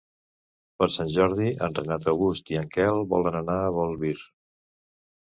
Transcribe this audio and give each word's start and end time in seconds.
Per 0.77 0.85
Sant 0.93 1.09
Jordi 1.15 1.49
en 1.67 1.75
Renat 1.79 2.07
August 2.13 2.49
i 2.53 2.57
en 2.61 2.71
Quel 2.77 3.03
volen 3.11 3.37
anar 3.41 3.59
a 3.65 3.69
Bolvir. 3.77 4.15